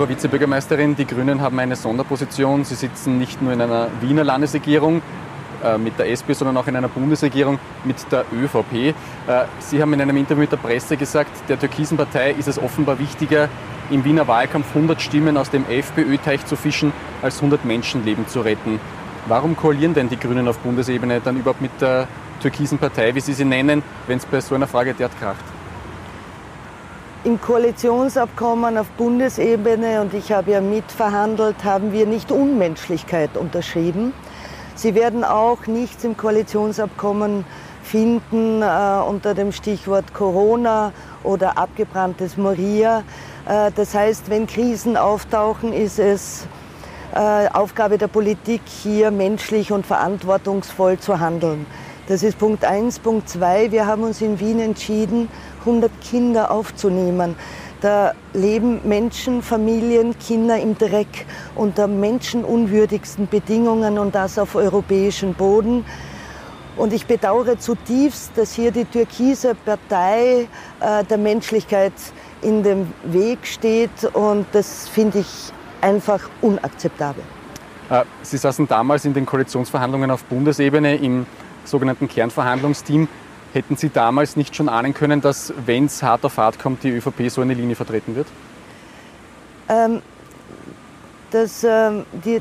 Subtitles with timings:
[0.00, 2.64] Frau Vizebürgermeisterin, die Grünen haben eine Sonderposition.
[2.64, 5.02] Sie sitzen nicht nur in einer Wiener Landesregierung
[5.62, 8.72] äh, mit der SP, sondern auch in einer Bundesregierung mit der ÖVP.
[8.72, 8.94] Äh,
[9.58, 12.98] Sie haben in einem Interview mit der Presse gesagt, der türkisen Partei ist es offenbar
[12.98, 13.50] wichtiger,
[13.90, 18.80] im Wiener Wahlkampf 100 Stimmen aus dem FPÖ-Teich zu fischen, als 100 Menschenleben zu retten.
[19.26, 22.08] Warum koalieren denn die Grünen auf Bundesebene dann überhaupt mit der
[22.40, 25.59] türkisen Partei, wie Sie sie nennen, wenn es bei so einer Frage derart kracht?
[27.22, 34.14] Im Koalitionsabkommen auf Bundesebene, und ich habe ja mitverhandelt, haben wir nicht Unmenschlichkeit unterschrieben.
[34.74, 37.44] Sie werden auch nichts im Koalitionsabkommen
[37.82, 38.66] finden äh,
[39.06, 43.02] unter dem Stichwort Corona oder abgebranntes Moria.
[43.46, 46.46] Äh, das heißt, wenn Krisen auftauchen, ist es
[47.14, 51.66] äh, Aufgabe der Politik, hier menschlich und verantwortungsvoll zu handeln.
[52.10, 52.98] Das ist Punkt eins.
[52.98, 55.28] Punkt zwei, wir haben uns in Wien entschieden,
[55.60, 57.36] 100 Kinder aufzunehmen.
[57.82, 61.24] Da leben Menschen, Familien, Kinder im Dreck
[61.54, 65.84] unter menschenunwürdigsten Bedingungen und das auf europäischem Boden.
[66.76, 70.48] Und ich bedauere zutiefst, dass hier die türkise Partei
[70.80, 71.92] äh, der Menschlichkeit
[72.42, 77.22] in dem Weg steht und das finde ich einfach unakzeptabel.
[77.88, 81.24] Äh, Sie saßen damals in den Koalitionsverhandlungen auf Bundesebene im
[81.64, 83.08] sogenannten Kernverhandlungsteam.
[83.52, 86.90] Hätten Sie damals nicht schon ahnen können, dass, wenn es hart auf hart kommt, die
[86.90, 88.28] ÖVP so eine Linie vertreten wird?
[89.68, 90.02] Ähm,
[91.30, 92.40] dass ähm, die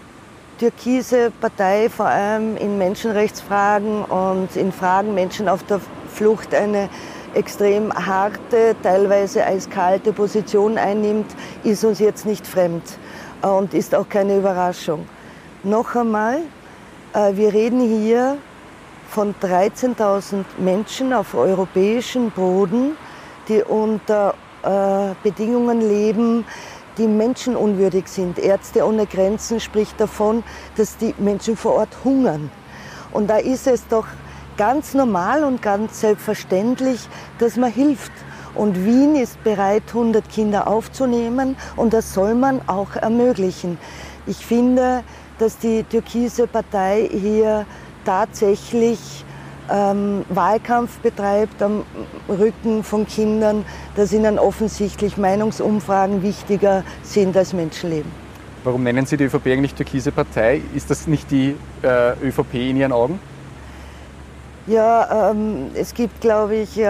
[0.60, 5.80] türkise Partei vor allem in Menschenrechtsfragen und in Fragen Menschen auf der
[6.14, 6.90] Flucht eine
[7.34, 11.28] extrem harte, teilweise eiskalte Position einnimmt,
[11.64, 12.84] ist uns jetzt nicht fremd
[13.42, 15.08] und ist auch keine Überraschung.
[15.64, 16.40] Noch einmal,
[17.14, 18.38] äh, wir reden hier
[19.10, 22.96] von 13.000 Menschen auf europäischem Boden,
[23.48, 26.46] die unter äh, Bedingungen leben,
[26.98, 28.38] die menschenunwürdig sind.
[28.38, 30.44] Ärzte ohne Grenzen spricht davon,
[30.76, 32.52] dass die Menschen vor Ort hungern.
[33.12, 34.06] Und da ist es doch
[34.58, 37.08] ganz normal und ganz selbstverständlich,
[37.40, 38.12] dass man hilft.
[38.54, 43.78] Und Wien ist bereit, 100 Kinder aufzunehmen und das soll man auch ermöglichen.
[44.28, 45.04] Ich finde,
[45.38, 47.66] dass die türkise Partei hier
[48.06, 49.00] tatsächlich
[49.72, 51.84] ähm, Wahlkampf betreibt am
[52.28, 53.66] Rücken von Kindern,
[53.96, 58.12] dass ihnen offensichtlich Meinungsumfragen wichtiger sind als Menschenleben.
[58.64, 60.62] Warum nennen Sie die ÖVP eigentlich türkise Partei?
[60.76, 63.20] Ist das nicht die äh, ÖVP in Ihren Augen?
[64.68, 66.86] Ja, ähm, es gibt, glaube ich, äh,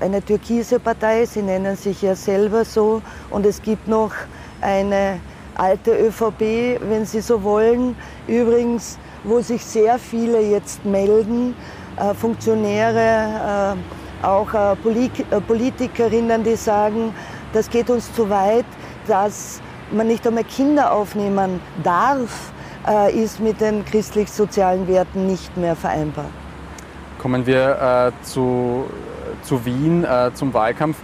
[0.00, 4.12] eine türkise Partei, sie nennen sich ja selber so, und es gibt noch
[4.60, 5.20] eine
[5.56, 7.96] alte ÖVP, wenn Sie so wollen.
[8.26, 11.56] Übrigens wo sich sehr viele jetzt melden,
[11.96, 13.76] äh, Funktionäre,
[14.22, 14.76] äh, auch äh,
[15.40, 17.14] Politikerinnen, die sagen,
[17.52, 18.66] das geht uns zu weit,
[19.06, 19.60] dass
[19.90, 22.50] man nicht einmal Kinder aufnehmen darf,
[23.14, 26.26] ist mit den christlich-sozialen Werten nicht mehr vereinbar.
[27.18, 28.84] Kommen wir äh, zu,
[29.42, 30.98] zu Wien, äh, zum Wahlkampf.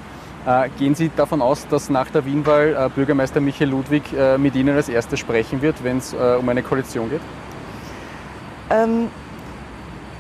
[0.51, 4.03] Äh, gehen Sie davon aus, dass nach der Wienwahl Bürgermeister Michael Ludwig
[4.39, 7.21] mit Ihnen als Erster sprechen wird, wenn es um eine Koalition geht?
[8.71, 9.09] Ähm,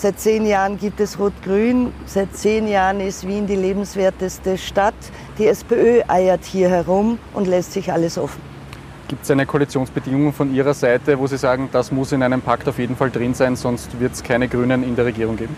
[0.00, 1.92] Seit zehn Jahren gibt es Rot-Grün.
[2.06, 4.94] Seit zehn Jahren ist Wien die lebenswerteste Stadt.
[5.36, 8.40] Die SPÖ eiert hier herum und lässt sich alles offen.
[9.08, 12.66] Gibt es eine Koalitionsbedingung von Ihrer Seite, wo Sie sagen, das muss in einem Pakt
[12.66, 15.54] auf jeden Fall drin sein, sonst wird es keine Grünen in der Regierung geben?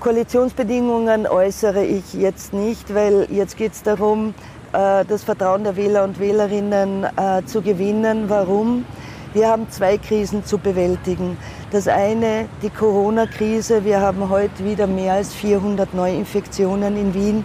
[0.00, 4.32] Koalitionsbedingungen äußere ich jetzt nicht, weil jetzt geht es darum,
[4.72, 8.30] äh, das Vertrauen der Wähler und Wählerinnen äh, zu gewinnen.
[8.30, 8.86] Warum?
[9.34, 11.36] Wir haben zwei Krisen zu bewältigen.
[11.70, 13.84] Das eine, die Corona-Krise.
[13.84, 17.44] Wir haben heute wieder mehr als 400 Neuinfektionen in Wien.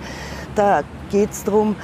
[0.55, 1.75] Da geht es darum,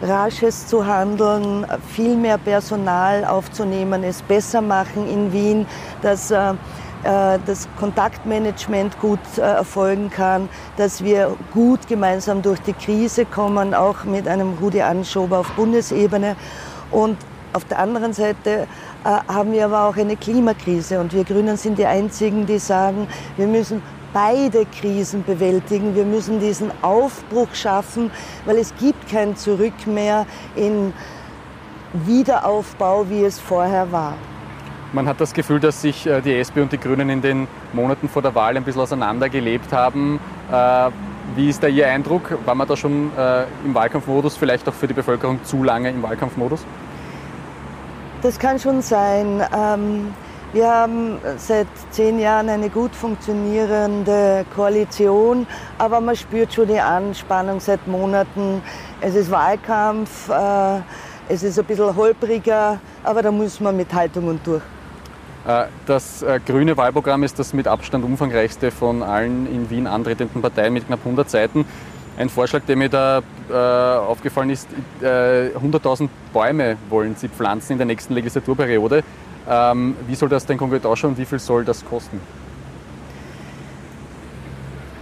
[0.00, 5.66] rasches zu handeln, viel mehr Personal aufzunehmen, es besser machen in Wien,
[6.00, 12.72] dass äh, äh, das Kontaktmanagement gut äh, erfolgen kann, dass wir gut gemeinsam durch die
[12.72, 16.36] Krise kommen, auch mit einem Rudi Anschober auf Bundesebene.
[16.92, 17.16] Und
[17.52, 18.68] auf der anderen Seite
[19.04, 23.06] haben wir aber auch eine Klimakrise und wir Grünen sind die Einzigen, die sagen,
[23.36, 23.82] wir müssen
[24.12, 25.94] beide Krisen bewältigen.
[25.94, 28.10] Wir müssen diesen Aufbruch schaffen,
[28.44, 30.26] weil es gibt kein Zurück mehr
[30.56, 30.92] in
[31.92, 34.14] Wiederaufbau, wie es vorher war.
[34.92, 38.08] Man hat das Gefühl, dass sich äh, die SP und die Grünen in den Monaten
[38.08, 40.18] vor der Wahl ein bisschen auseinandergelebt haben.
[40.50, 40.90] Äh,
[41.36, 42.36] wie ist da Ihr Eindruck?
[42.44, 46.02] War man da schon äh, im Wahlkampfmodus, vielleicht auch für die Bevölkerung zu lange im
[46.02, 46.66] Wahlkampfmodus?
[48.22, 49.42] Das kann schon sein.
[49.56, 50.14] Ähm,
[50.52, 55.46] wir haben seit zehn Jahren eine gut funktionierende Koalition,
[55.78, 58.60] aber man spürt schon die Anspannung seit Monaten.
[59.00, 60.28] Es ist Wahlkampf,
[61.28, 64.62] es ist ein bisschen holpriger, aber da muss man mit Haltung und durch.
[65.46, 70.42] Äh, das äh, grüne Wahlprogramm ist das mit Abstand umfangreichste von allen in Wien antretenden
[70.42, 71.64] Parteien mit knapp 100 Seiten.
[72.16, 74.68] Ein Vorschlag, der mir da äh, aufgefallen ist,
[75.02, 79.02] 100.000 Bäume wollen Sie pflanzen in der nächsten Legislaturperiode.
[79.48, 82.20] Ähm, wie soll das denn konkret ausschauen und wie viel soll das kosten?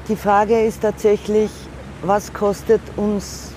[0.08, 1.50] Die Frage ist tatsächlich,
[2.02, 3.52] was kostet uns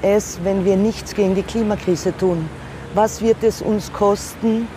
[0.00, 2.48] es, wenn wir nichts gegen die Klimakrise tun?
[2.94, 4.68] Was wird es uns kosten,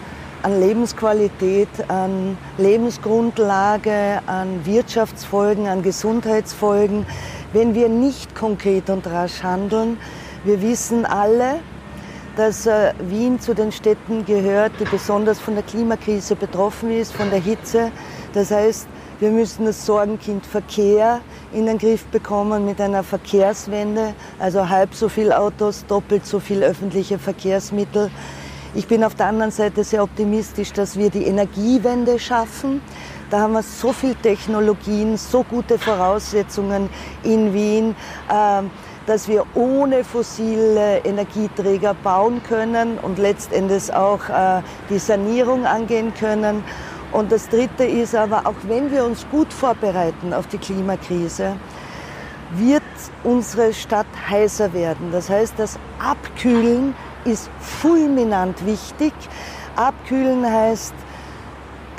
[0.43, 7.05] an Lebensqualität, an Lebensgrundlage, an Wirtschaftsfolgen, an Gesundheitsfolgen,
[7.53, 9.97] wenn wir nicht konkret und rasch handeln.
[10.43, 11.59] Wir wissen alle,
[12.35, 17.29] dass äh, Wien zu den Städten gehört, die besonders von der Klimakrise betroffen ist, von
[17.29, 17.91] der Hitze.
[18.33, 18.87] Das heißt,
[19.19, 21.19] wir müssen das Sorgenkind Verkehr
[21.51, 26.63] in den Griff bekommen mit einer Verkehrswende, also halb so viel Autos, doppelt so viel
[26.63, 28.09] öffentliche Verkehrsmittel.
[28.75, 32.81] Ich bin auf der anderen Seite sehr optimistisch, dass wir die Energiewende schaffen.
[33.31, 36.87] Da haben wir so viele Technologien, so gute Voraussetzungen
[37.23, 37.95] in Wien,
[38.31, 38.69] ähm,
[39.07, 44.61] dass wir ohne fossile Energieträger bauen können und letztendlich auch äh,
[44.91, 46.63] die Sanierung angehen können.
[47.11, 51.55] Und das Dritte ist aber, auch wenn wir uns gut vorbereiten auf die Klimakrise,
[52.51, 52.83] wird
[53.23, 55.11] unsere Stadt heißer werden.
[55.11, 56.93] Das heißt, das Abkühlen
[57.25, 59.13] ist fulminant wichtig.
[59.75, 60.93] Abkühlen heißt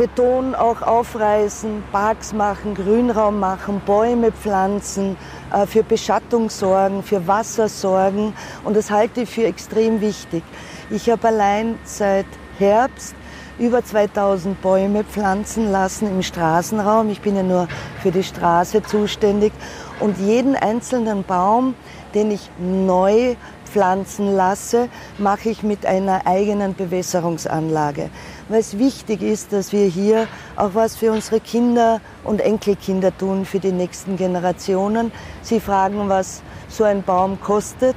[0.01, 5.19] Beton auch aufreißen, Parks machen, Grünraum machen, Bäume pflanzen,
[5.53, 8.33] äh, für Beschattung sorgen, für Wasser sorgen.
[8.65, 10.43] Und das halte ich für extrem wichtig.
[10.89, 12.25] Ich habe allein seit
[12.59, 13.15] Herbst
[13.59, 17.11] über 2000 Bäume pflanzen lassen im Straßenraum.
[17.11, 17.69] Ich bin ja nur
[18.03, 19.53] für die Straße zuständig.
[20.01, 21.75] Und jeden einzelnen Baum,
[22.15, 23.37] den ich neu
[23.71, 24.89] pflanzen lasse,
[25.19, 28.11] mache ich mit einer eigenen Bewässerungsanlage.
[28.49, 30.27] Weil es wichtig ist, dass wir hier
[30.57, 35.13] auch was für unsere Kinder und Enkelkinder tun, für die nächsten Generationen.
[35.43, 37.97] Sie fragen, was so ein Baum kostet.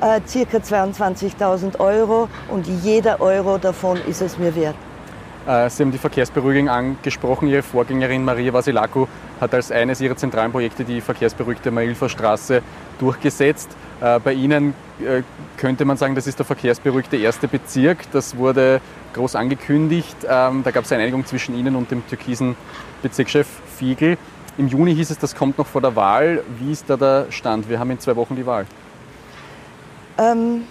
[0.00, 4.76] Äh, circa 22.000 Euro und jeder Euro davon ist es mir wert.
[5.48, 7.48] Äh, Sie haben die Verkehrsberuhigung angesprochen.
[7.48, 9.06] Ihre Vorgängerin Maria Vasilaku
[9.40, 12.62] hat als eines ihrer zentralen Projekte die verkehrsberuhigte Mailfer Straße
[12.98, 13.70] durchgesetzt.
[14.00, 15.22] Äh, bei Ihnen äh,
[15.56, 18.10] könnte man sagen, das ist der verkehrsberuhigte erste Bezirk.
[18.12, 18.80] Das wurde
[19.14, 20.16] groß angekündigt.
[20.28, 22.56] Ähm, da gab es eine Einigung zwischen Ihnen und dem türkisen
[23.02, 23.46] Bezirkschef
[23.76, 24.16] Fiegel.
[24.56, 26.42] Im Juni hieß es, das kommt noch vor der Wahl.
[26.58, 27.68] Wie ist da der Stand?
[27.68, 28.66] Wir haben in zwei Wochen die Wahl.
[30.18, 30.64] Ähm,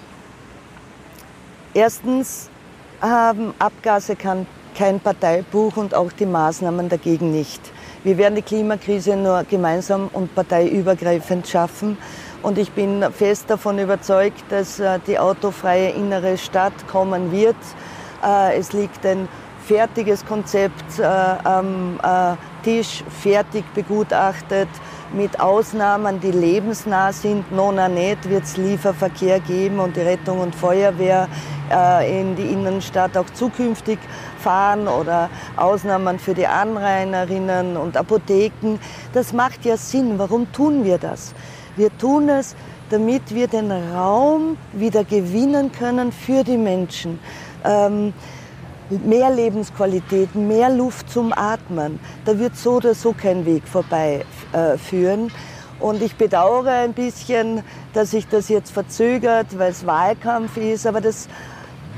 [1.74, 2.50] erstens
[3.02, 4.46] haben Abgase kein,
[4.78, 7.62] kein Parteibuch und auch die Maßnahmen dagegen nicht.
[8.04, 11.98] Wir werden die Klimakrise nur gemeinsam und parteiübergreifend schaffen.
[12.44, 17.56] Und ich bin fest davon überzeugt, dass äh, die autofreie innere Stadt kommen wird.
[18.24, 19.28] Äh, es liegt ein
[19.66, 22.00] fertiges Konzept äh, am
[22.64, 24.70] Tisch, fertig begutachtet,
[25.14, 27.52] mit Ausnahmen, die lebensnah sind.
[27.52, 31.28] Nona nicht wird es Lieferverkehr geben und die Rettung und Feuerwehr
[32.10, 34.00] in die Innenstadt auch zukünftig
[34.40, 38.80] fahren oder Ausnahmen für die Anrainerinnen und Apotheken.
[39.14, 40.18] Das macht ja Sinn.
[40.18, 41.34] Warum tun wir das?
[41.78, 42.56] Wir tun es,
[42.90, 47.20] damit wir den Raum wieder gewinnen können für die Menschen.
[47.64, 48.14] Ähm,
[48.90, 52.00] mehr Lebensqualität, mehr Luft zum Atmen.
[52.26, 55.18] Da wird so oder so kein Weg vorbei äh.
[55.80, 57.62] Und ich bedauere ein bisschen,
[57.94, 60.88] dass sich das jetzt verzögert, weil es Wahlkampf ist.
[60.88, 61.28] Aber das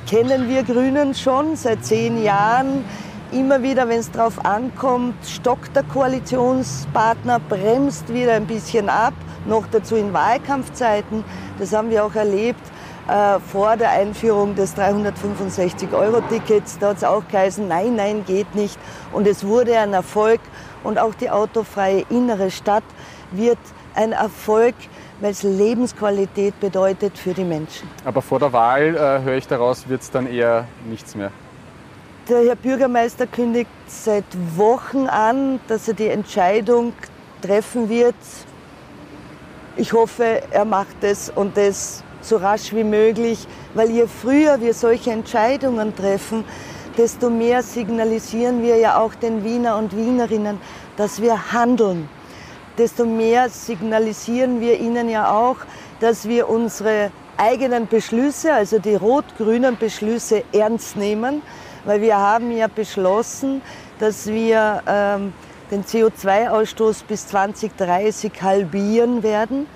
[0.09, 2.83] kennen wir Grünen schon seit zehn Jahren.
[3.31, 9.13] Immer wieder, wenn es darauf ankommt, stockt der Koalitionspartner, bremst wieder ein bisschen ab
[9.45, 11.24] noch dazu in Wahlkampfzeiten.
[11.59, 12.62] Das haben wir auch erlebt
[13.07, 16.79] äh, vor der Einführung des 365-Euro-Tickets.
[16.79, 18.79] Da hat es auch geheißen, nein, nein, geht nicht.
[19.12, 20.39] Und es wurde ein Erfolg.
[20.83, 22.83] Und auch die autofreie innere Stadt
[23.31, 23.59] wird
[23.93, 24.75] ein Erfolg,
[25.19, 27.88] weil es Lebensqualität bedeutet für die Menschen.
[28.05, 31.31] Aber vor der Wahl, äh, höre ich daraus, wird es dann eher nichts mehr.
[32.29, 34.24] Der Herr Bürgermeister kündigt seit
[34.55, 36.93] Wochen an, dass er die Entscheidung
[37.41, 38.13] treffen wird.
[39.77, 44.75] Ich hoffe, er macht es und das so rasch wie möglich, weil je früher wir
[44.75, 46.43] solche Entscheidungen treffen,
[46.98, 50.59] desto mehr signalisieren wir ja auch den Wiener und Wienerinnen,
[50.98, 52.09] dass wir handeln.
[52.77, 55.57] Desto mehr signalisieren wir ihnen ja auch,
[56.00, 61.41] dass wir unsere eigenen Beschlüsse, also die rot-grünen Beschlüsse, ernst nehmen,
[61.86, 63.62] weil wir haben ja beschlossen,
[64.00, 65.33] dass wir ähm,
[65.71, 69.67] den CO2-Ausstoß bis 2030 halbieren werden,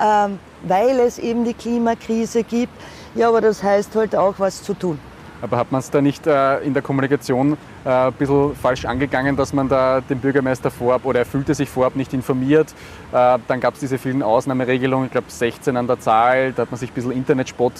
[0.00, 2.72] ähm, weil es eben die Klimakrise gibt.
[3.14, 4.98] Ja, aber das heißt halt auch, was zu tun.
[5.42, 9.36] Aber hat man es da nicht äh, in der Kommunikation äh, ein bisschen falsch angegangen,
[9.36, 12.72] dass man da den Bürgermeister vorab oder er fühlte sich vorab nicht informiert?
[13.12, 16.70] Äh, dann gab es diese vielen Ausnahmeregelungen, ich glaube 16 an der Zahl, da hat
[16.70, 17.72] man sich ein bisschen Internetspott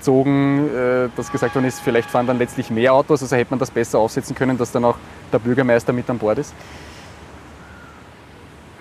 [0.00, 3.58] zugezogen, äh, dass gesagt worden ist, vielleicht fahren dann letztlich mehr Autos, also hätte man
[3.58, 4.96] das besser aufsetzen können, dass dann auch
[5.32, 6.54] der Bürgermeister mit an Bord ist?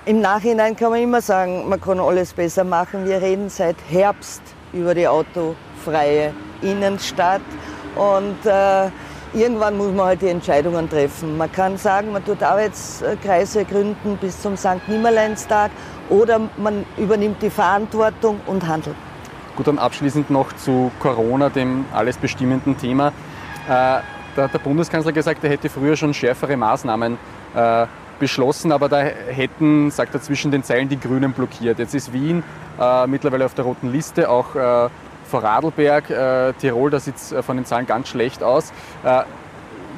[0.05, 3.05] Im Nachhinein kann man immer sagen, man kann alles besser machen.
[3.05, 7.41] Wir reden seit Herbst über die autofreie Innenstadt
[7.95, 8.89] und äh,
[9.33, 11.37] irgendwann muss man halt die Entscheidungen treffen.
[11.37, 14.87] Man kann sagen, man tut Arbeitskreise gründen bis zum St.
[14.87, 15.71] Nimmerleinstag
[16.09, 18.95] oder man übernimmt die Verantwortung und handelt.
[19.57, 23.07] Gut, dann abschließend noch zu Corona, dem alles bestimmenden Thema.
[23.07, 23.11] Äh,
[23.67, 24.03] da
[24.37, 27.17] hat der Bundeskanzler gesagt, er hätte früher schon schärfere Maßnahmen
[27.55, 27.87] äh,
[28.19, 31.79] beschlossen, aber da hätten, sagt er, zwischen den Zeilen die Grünen blockiert.
[31.79, 32.43] Jetzt ist Wien
[32.79, 34.89] äh, mittlerweile auf der roten Liste, auch
[35.23, 38.71] Vorarlberg, äh, Tirol, da sieht es von den Zahlen ganz schlecht aus.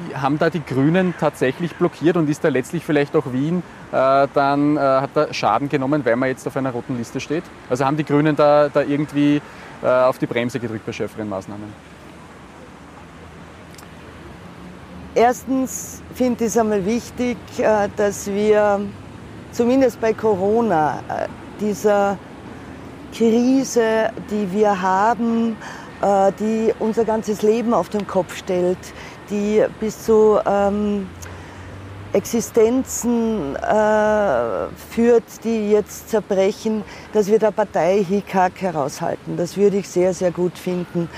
[0.08, 4.28] Äh, haben da die Grünen tatsächlich blockiert und ist da letztlich vielleicht auch Wien äh,
[4.34, 7.44] dann äh, hat er Schaden genommen, weil man jetzt auf einer roten Liste steht?
[7.68, 9.40] Also haben die Grünen da, da irgendwie
[9.82, 11.90] äh, auf die Bremse gedrückt bei schärferen Maßnahmen?
[15.14, 17.36] Erstens finde ich es einmal wichtig,
[17.96, 18.80] dass wir
[19.50, 21.02] zumindest bei Corona
[21.60, 22.16] dieser
[23.12, 25.56] Krise, die wir haben,
[26.00, 28.78] äh, die unser ganzes Leben auf den Kopf stellt,
[29.30, 31.08] die bis zu ähm,
[32.12, 36.82] Existenzen äh, führt, die jetzt zerbrechen,
[37.12, 39.36] dass wir der Partei Hickhack heraushalten.
[39.36, 41.08] Das würde ich sehr, sehr gut finden.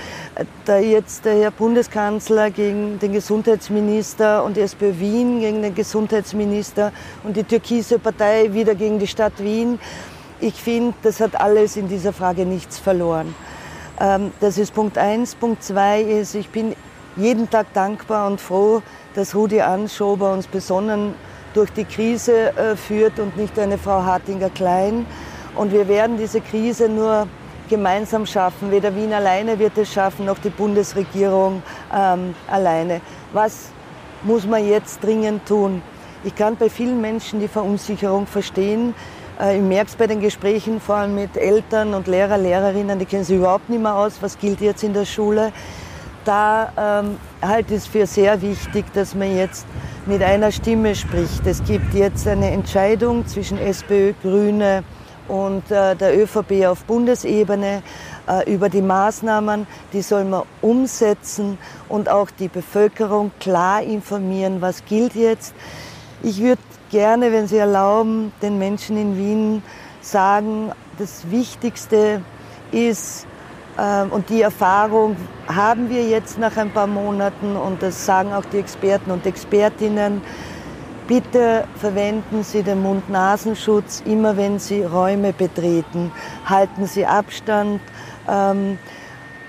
[0.65, 6.91] Da jetzt der Herr Bundeskanzler gegen den Gesundheitsminister und die SPÖ Wien gegen den Gesundheitsminister
[7.23, 9.79] und die türkise Partei wieder gegen die Stadt Wien
[10.43, 13.33] ich finde, das hat alles in dieser Frage nichts verloren.
[13.99, 15.35] Ähm, das ist Punkt eins.
[15.35, 16.75] Punkt zwei ist, ich bin
[17.15, 18.81] jeden Tag dankbar und froh,
[19.15, 21.13] dass Rudi Anschober uns besonnen
[21.53, 25.05] durch die Krise äh, führt und nicht eine Frau Hartinger-Klein.
[25.55, 27.27] Und wir werden diese Krise nur
[27.69, 28.71] gemeinsam schaffen.
[28.71, 31.61] Weder Wien alleine wird es schaffen, noch die Bundesregierung
[31.95, 33.01] ähm, alleine.
[33.33, 33.69] Was
[34.23, 35.81] muss man jetzt dringend tun?
[36.23, 38.95] Ich kann bei vielen Menschen die Verunsicherung verstehen.
[39.39, 43.05] Äh, ich merke es bei den Gesprächen, vor allem mit Eltern und Lehrer, Lehrerinnen, die
[43.05, 45.51] kennen sich überhaupt nicht mehr aus, was gilt jetzt in der Schule.
[46.25, 49.65] Da ähm, halte ich es für sehr wichtig, dass man jetzt
[50.05, 51.45] mit einer Stimme spricht.
[51.45, 54.83] Es gibt jetzt eine Entscheidung zwischen SPÖ, Grüne
[55.27, 57.83] und äh, der ÖVP auf Bundesebene
[58.27, 59.67] äh, über die Maßnahmen.
[59.91, 61.57] Die soll man umsetzen
[61.89, 65.53] und auch die Bevölkerung klar informieren, was gilt jetzt.
[66.21, 69.63] Ich würde gerne, wenn Sie erlauben, den Menschen in Wien
[70.01, 72.21] sagen, das Wichtigste
[72.71, 73.27] ist,
[74.11, 75.15] und die Erfahrung
[75.47, 80.21] haben wir jetzt nach ein paar Monaten und das sagen auch die Experten und Expertinnen,
[81.07, 86.11] bitte verwenden Sie den Mund-Nasenschutz immer, wenn Sie Räume betreten.
[86.45, 87.81] Halten Sie Abstand.
[88.29, 88.77] Ähm,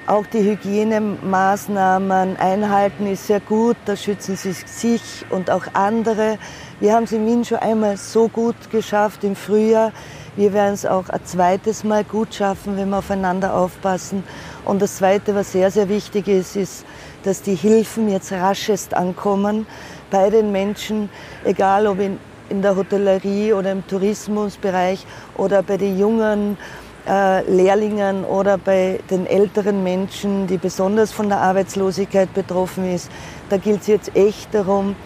[0.07, 6.37] auch die Hygienemaßnahmen einhalten ist sehr gut, da schützen Sie sich und auch andere.
[6.79, 9.93] Wir haben es in Wien schon einmal so gut geschafft im Frühjahr.
[10.37, 14.25] Wir werden es auch ein zweites Mal gut schaffen, wenn wir aufeinander aufpassen.
[14.65, 16.85] Und das Zweite, was sehr, sehr wichtig ist, ist,
[17.23, 19.67] dass die Hilfen jetzt raschest ankommen
[20.11, 21.09] bei den Menschen,
[21.45, 26.59] egal ob in, in der Hotellerie oder im Tourismusbereich oder bei den jungen
[27.07, 33.09] äh, Lehrlingen oder bei den älteren Menschen, die besonders von der Arbeitslosigkeit betroffen ist.
[33.51, 34.97] Da gilt es jetzt echt darum,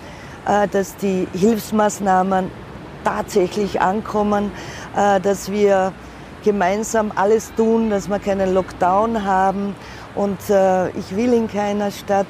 [0.47, 2.51] äh, dass die Hilfsmaßnahmen
[3.05, 4.51] tatsächlich ankommen,
[4.99, 5.93] dass wir
[6.43, 9.75] gemeinsam alles tun, dass wir keinen Lockdown haben.
[10.15, 12.27] Und äh, ich will in keiner Stadt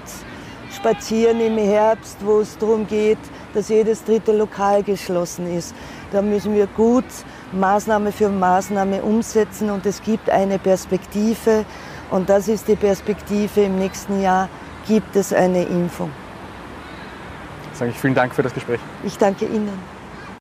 [0.74, 3.18] spazieren im Herbst, wo es darum geht,
[3.54, 5.74] dass jedes dritte Lokal geschlossen ist.
[6.12, 7.04] Da müssen wir gut
[7.52, 11.64] Maßnahme für Maßnahme umsetzen und es gibt eine Perspektive
[12.10, 14.48] und das ist die Perspektive im nächsten Jahr
[14.86, 16.10] gibt es eine Impfung.
[17.72, 18.80] sage ich vielen Dank für das Gespräch.
[19.04, 19.97] Ich danke Ihnen.